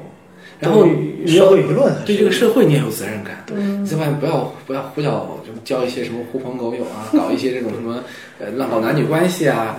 [0.61, 0.85] 然后
[1.25, 3.43] 社会舆论对这个社会你也有责任感，
[3.81, 8.03] 你在外面不要不要胡搅什么交一些什么狐朋狗友啊，搞一些这种什么
[8.39, 9.77] 呃乱搞男女关系啊。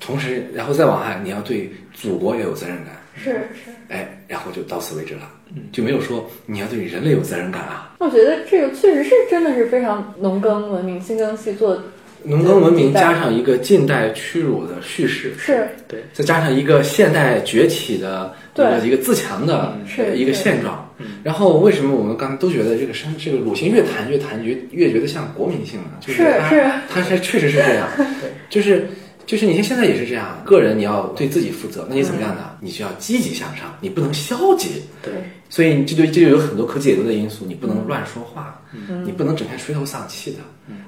[0.00, 2.94] 同时，然后再往下，你要对祖国也有责任感。
[3.16, 3.70] 是是。
[3.88, 5.22] 哎，然后就到此为止了，
[5.72, 7.96] 就没有说你要对人类有责任感啊。
[7.98, 11.82] 我觉得这个确实是真的是非常农耕文明、新耕细作。
[12.22, 19.76] 农耕文明加上一个近代屈辱的叙事，是对，再加上一个现代崛起的一个一个自强的
[20.14, 20.84] 一个现状。
[21.22, 25.90] 然后为什么我们刚才都觉得这个山这个鲁迅越谈越谈越越觉得像国民性呢？
[26.00, 27.88] 就是他他是确实是这样，
[28.50, 28.88] 就是
[29.24, 32.50] 就是你像现在也是这样，个人你要对自己负责，那你怎么样呢？
[32.60, 34.82] 你就要积极向上，你不能消极。
[35.02, 35.12] 对，
[35.48, 38.60] 所以这就这就有很多可解读的因素，你不能乱说话，
[39.04, 40.38] 你不能整天垂头丧气的。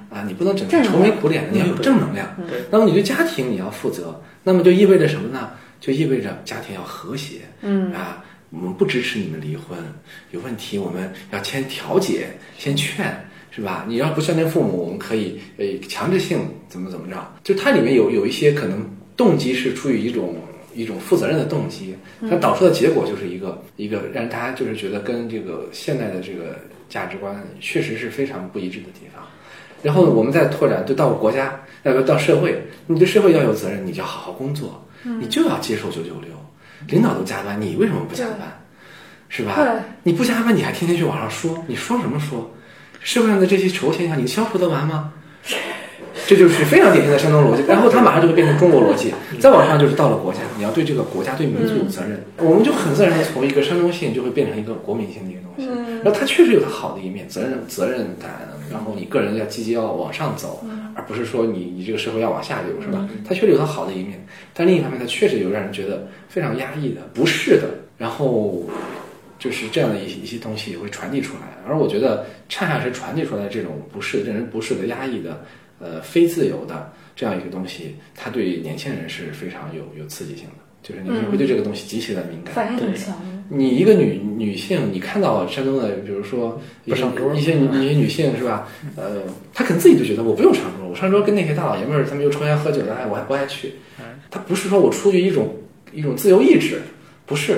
[0.09, 2.27] 啊，你不能整天愁眉苦脸的，你要有正能量。
[2.69, 5.51] 那么你对家庭你要负责，那么就意味着什么呢？
[5.81, 7.39] 就意味着家庭要和谐。
[7.59, 9.77] 嗯啊，我们不支持你们离婚，
[10.31, 13.13] 有问题我们要先调解，先劝，
[13.49, 13.85] 是吧？
[13.87, 16.39] 你要不孝敬父母，我们可以呃强制性
[16.69, 17.35] 怎么怎么着？
[17.43, 20.35] 就它里面有有一些可能动机是出于一种
[20.73, 21.95] 一种负责任的动机，
[22.29, 29.27] 它导出的结果就是一个一个让大家就是觉得跟这个现代的这个价值观确实是非常不一致的地方。
[29.81, 36.29] 然后我们再拓展，就到国家，要不到社会，你对社会要有责任，你就要好好工作，你就要接受九九六，
[36.87, 38.59] 领导都加班，你为什么不加班？
[39.29, 39.57] 是吧？
[40.03, 42.51] 你不加班，你还天天去网上说，你说什么说？
[42.99, 45.13] 社会上的这些丑现象，你消除得完吗？
[46.27, 49.13] 这就是非常典型的山东逻辑，然后它马上就会变成中国逻辑。
[49.39, 52.21] 再往上就是到了国家，你要对这个国家、对民族有责任。
[52.37, 55.67] 我们就很自然的从一个山东性就会变成一个国民性的一个东西。
[56.03, 63.07] 然后它确实有它好的一面，责任、责任感，然后你个人要积极要往上走，而不是说你你这个社会要往下流，是吧？
[63.27, 68.63] 它确实有它好的一面，但另一方面，它确实有让人觉得非常压抑的、不适的，然后
[69.37, 71.41] 就是这样的一些一些东西会传递出来。
[71.67, 75.43] 而我觉得，恰恰是传递出来这种不适、令人不适的、压抑的。
[75.83, 83.15] 呃，非自由的这样一个东西，它对年轻人是非常有有刺激性的，就是年轻人会对这个东西极其的敏感，反应很强。
[83.53, 87.03] 你一个女女性，你看到山东的，比如说一些
[87.35, 88.67] 一些一些女性是吧？
[88.95, 89.23] 呃，
[89.53, 93.73] 她可能自己就觉得我不用上桌，我上桌跟那些大老爷们儿他们又抽烟喝酒的，哎，我还不爱去。
[94.29, 95.53] 她不是说我出于一种
[95.91, 96.81] 一种自由意志，
[97.25, 97.57] 不是，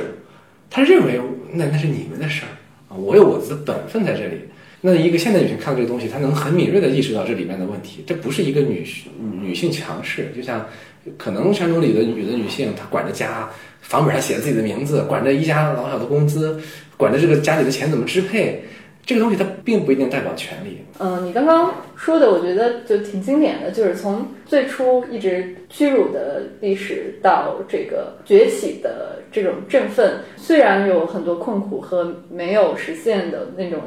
[0.70, 1.22] 她认为
[1.52, 2.50] 那那是你们的事儿
[2.90, 4.40] 啊，我有我的本分在这里。
[4.86, 8.86] 那一个现代女性看到这个东西，她能很敏锐地意识到这里面的问题，这不是一个女
[9.42, 10.68] 女性强势，就像
[11.18, 16.60] 可能山东里的女的女性，她管着家，房本上写着自己的名字，管着一家老小的工资，
[16.98, 18.62] 管着这个家里的钱怎么支配。
[19.06, 20.78] 这个东西它并不一定代表权利。
[21.00, 33.82] 嗯，你刚刚说的，我觉得就挺经典的，就是从最初一直屈辱的历史到这个崛起的这种振奋，虽然有很多困苦和没有实现的那种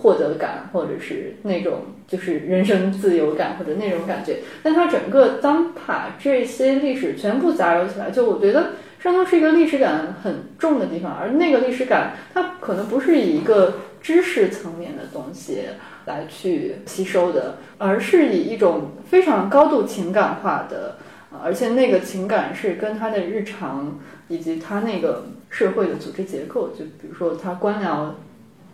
[0.00, 13.74] 获得感，或者是那种就是人生自由感或者那种感觉，但它整个当把这些历史全部杂糅起来，就我觉得山东是一个历史感很重的地方，而那个历史感它可能不是以一个。
[14.00, 15.64] 知识层面的东西
[16.06, 20.98] 来去吸收的，而是以一种非常高度情感化的，
[21.42, 28.10] 而且那个情感是跟他的日常以及他那个社会的组织结构，就比如说他官僚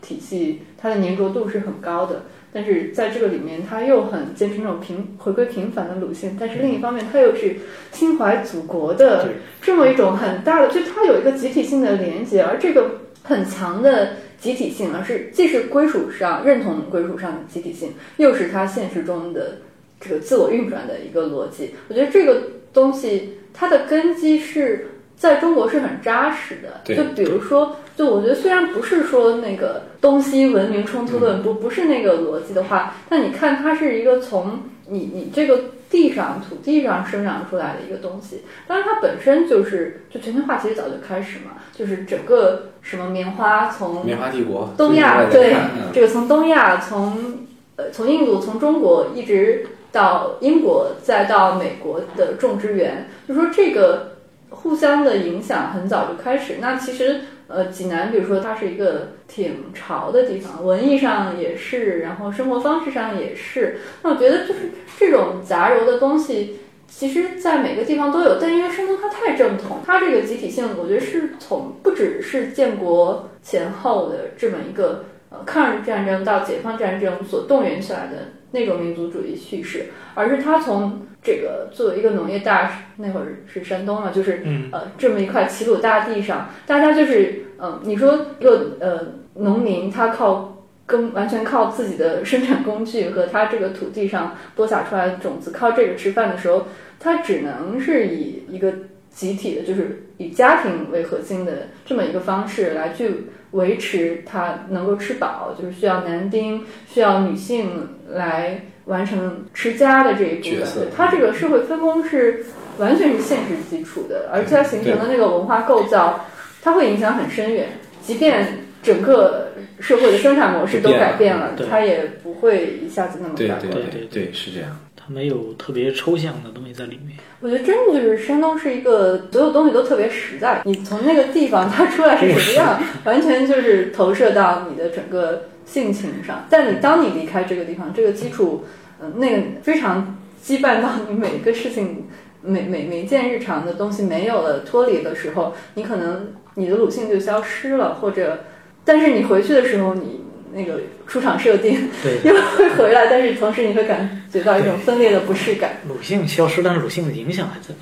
[0.04, 7.56] 体系，它的粘着度是很高的，但是在这个里面他又很坚持那种平回归平凡的鲁迅，但是另一方面他又是
[7.92, 9.30] 心怀祖国的
[9.62, 14.10] 这么一种很大的，就它有一个集体性的连接，而这个很强的。
[14.36, 19.60] 集体性，而是既是归属上认同归属上的集体性，又是它现实中的
[19.98, 21.74] 这个自我运转的一个逻辑。
[21.88, 26.94] 我觉得这个东西它的根基是在中国是很扎实的。
[26.94, 35.60] 就比如说，就我觉得虽然不是说那个东西文明冲突论不不是那个逻辑的话，但你看它是一个从你你这个。
[35.90, 45.54] 地上土地上生长出来的一个东西，当然它本身就是就全球化其实早就开始嘛，就是整个什么棉花从棉花帝国东亚对
[45.92, 54.16] 这个从东亚从呃从印度从中国一直到英国再到美国的种植园，就说这个
[54.50, 56.56] 互相的影响很早就开始。
[56.60, 57.20] 那其实
[57.54, 63.78] 呃济南比如说它是一个挺潮的地方，文艺上也是，然后生活方式上也是。
[64.02, 64.60] 那我觉得就是。
[64.96, 84.42] 这种杂糅的东西，其实在每个地方都有，但因为山东它太正统，它这个集体性，我觉得是从不只是建国前后的这么一个呃抗日战争到解放战争所动员起来的那种民族主义叙事，而是他从这个作为一个农业大那会儿是山东嘛，就是
[84.72, 89.00] 呃这么一块齐鲁大地上，大家就是嗯，你说一个呃
[89.34, 90.52] 农民他靠。
[90.86, 96.66] 跟完全靠自己的生产工具和他这个土地上播撒出来的种子，靠这个吃饭的时候，
[97.00, 98.70] 他只能是以一个
[99.08, 110.88] 集体的，就是以家庭为核心的这么一个方式来去维持他能够吃饱，就是需要男丁、需要女性来完成持家的这一部分。
[110.96, 112.46] 他这个社会分工是
[112.78, 116.24] 完全是现实基础的，而且它形成的那个文化构造，
[116.62, 117.66] 它会影响很深远，
[118.00, 119.48] 即便整个。
[119.80, 123.58] 社会的生产模式都改变了，它也不会一下子那么改。
[123.60, 124.70] 对对对对，是这样。
[125.06, 127.18] 它没有特别抽象的东西在里面。
[127.40, 130.62] 我觉得真的就是山东是一个所有东西都特别实在。
[130.64, 136.46] 你从那个地方它出来是什么样，完全就是投射到你的整个性情上。
[136.48, 138.64] 但你当你离开这个地方，这个基础，
[139.02, 142.06] 嗯，那个非常羁绊到你每个事情，
[142.40, 148.40] 每每每件日常的东西没有了脱离的时候，你可能你的鲁性就消失了，或者。
[148.86, 150.20] 但是你回去的时候，你
[150.54, 151.88] 那个出场设定
[152.24, 155.72] 又会回来，但是同时你会感觉到一种分裂的不适感。
[155.88, 157.74] 鲁迅消失，但是鲁迅的影响还在。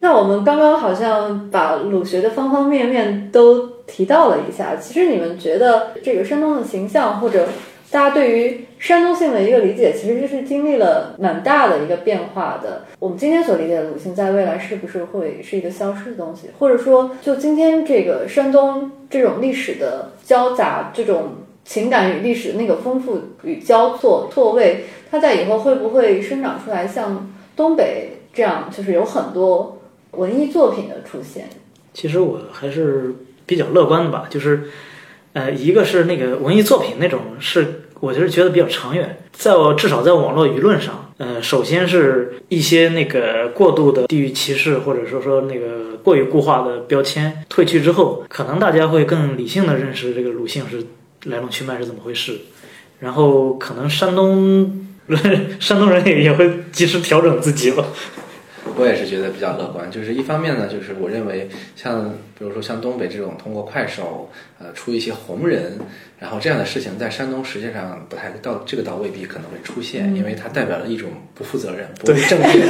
[0.00, 4.76] 那我们刚刚好像把鲁学的方方面面都提到了一下。
[4.76, 7.46] 其实你们觉得这个山东的形象，或者？
[7.92, 12.86] 大家对于山东性的一个理解，其实就是经历了蛮大的一个变化的。
[12.98, 16.48] 我们今天所理解的鲁迅，在未来是不是会是一个消失的东西？
[16.58, 21.34] 或者说，就今天这个山东这种历史的交杂，这种
[21.64, 29.80] 情感与历史那个丰富与交错错位，它在以后会不会生长出来像东北这样，就是有很多
[30.12, 31.48] 文艺作品的出现？
[31.92, 33.14] 其实我还是
[33.46, 34.70] 比较乐观的吧，就是。
[35.34, 50.84] 呃，一个是那个文艺作品那种，是我就是觉得比较长远，在我至少在网络舆论上，呃，首先是一些那个过度的地域歧视，或者说说那个过于固化的标签退去之后，可能大家会更理性的认识这个鲁迅是
[51.24, 52.38] 来龙去脉是怎么回事，
[53.00, 54.86] 然后可能山东
[55.60, 57.84] 山东人也也会及时调整自己吧。
[58.76, 64.28] 我也是觉得比较乐观，就是一方面呢，就是我认为像比如说像东北这种通过快手
[64.58, 65.78] 呃出一些红人，
[66.18, 72.62] 然后这样的事情在山东实际上不太到这个倒未必可能会出现，因为它代表了一种不负责任、不务正业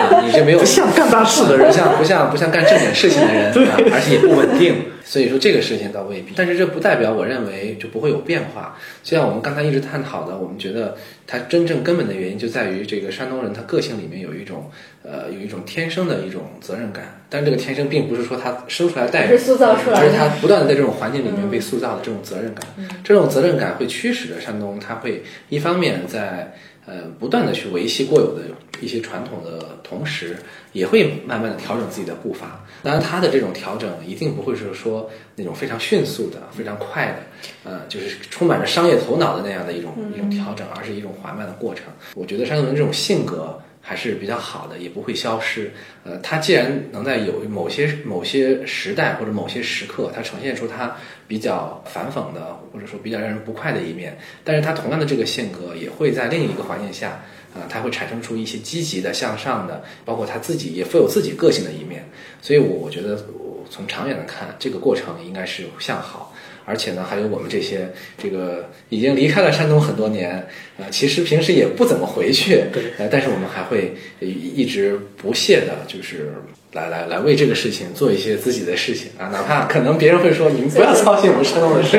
[0.00, 4.76] 啊，你这没有 不像干大事的人，不像不像不像干正经事情的人，啊，而且也不稳定。
[5.04, 8.76] 所以说这个事情倒未必，但是这不代表我认为就不会有变化。
[9.02, 14.70] 就像我们刚才一直探讨的，我们觉得它真正根本的原因就在于这个山东人他个性里面有一种
[15.02, 22.66] 呃有一种天生的一种责任感，但这个天生并不是说他生出来带着，是塑造出来的，而是他不断的在这种环境里面被塑造的这种责任感。
[23.04, 26.54] 这种责任感会驱使着山东，他会一方面在
[26.86, 28.42] 呃不断的去维系过有的
[28.80, 30.36] 一些传统的同时，
[30.72, 32.64] 也会慢慢的调整自己的步伐。
[32.82, 41.84] 当然，他的这种调整一定不会是说那种非常迅速的、非常快的，呃，就是充满着商业头脑的那样的一种一种调整，而是一种缓慢的过程。
[42.14, 45.70] 我觉得山东人这种性格还是比较好的，也不会消失。
[46.04, 57.20] 呃，他既然能在有某些某些时代或者某些时刻，他呈现出他比较反讽的，或者说比较让人不快的一面，但是他同样的这个性格也会在另一个环境下。
[57.54, 62.06] 啊，他会产生出一些积极的、向上的，包括他自己也富有自己个性的一面，
[62.42, 63.24] 所以，我我觉得
[63.70, 66.34] 从长远的看，这个过程应该是向好，
[66.68, 67.88] 而且呢，还有我们这些
[68.18, 70.46] 这个已经离开了山东很多年，
[70.76, 72.64] 呃，其实平时也不怎么回去，
[72.98, 76.34] 呃，但是我们还会一直不懈的，就是
[76.72, 81.98] 来来来为这个事情做一些自己的事情啊，哪怕可能别人会说你们不要操心我们山东的事，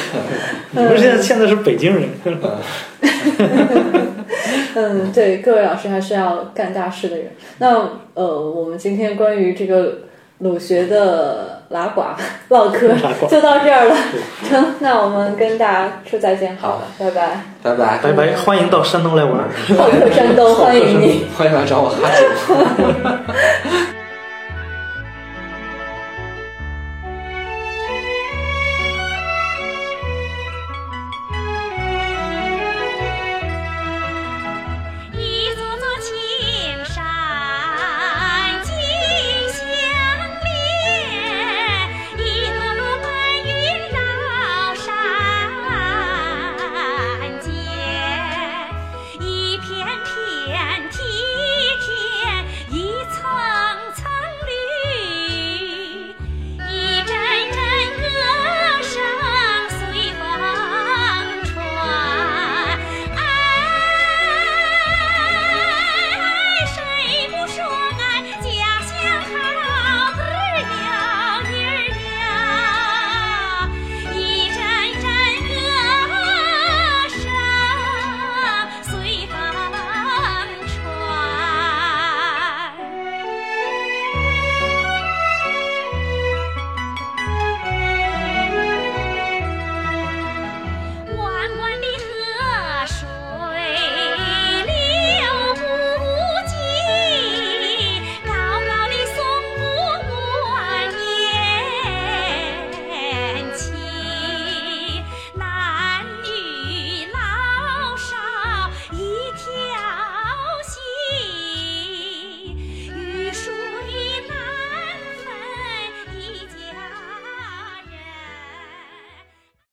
[0.72, 2.08] 你们现在现在是北京人。
[4.72, 7.32] 嗯，对，各位老师还是要干大事的人。
[7.58, 10.02] 那呃，我们今天关于这个
[10.40, 12.02] 鲁学的拉呱
[12.48, 12.88] 唠嗑
[13.28, 13.96] 就到这儿了。
[14.48, 16.56] 成，那我们跟大家说再见。
[16.56, 19.36] 好，拜拜，拜拜，拜拜，欢迎到山东来玩。
[19.76, 22.24] 好客山东，欢迎你，欢迎来找我哈酒。